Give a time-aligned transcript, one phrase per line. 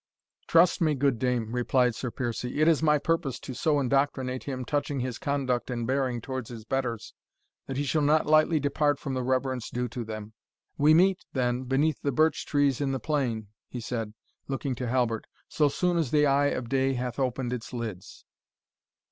[0.47, 4.65] "Trust me, good dame," replied Sir Piercie, "it is my purpose so to indoctrinate him
[4.65, 7.13] touching his conduct and bearing towards his betters,
[7.67, 10.33] that he shall not lightly depart from the reverence due to them.
[10.75, 14.15] We meet, then, beneath the birch trees in the plain," he said,
[14.47, 18.25] looking to Halbert, "so soon as the eye of day hath opened its lids."